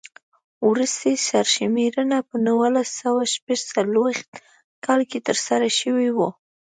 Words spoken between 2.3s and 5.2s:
نولس سوه شپږ څلوېښت کال کې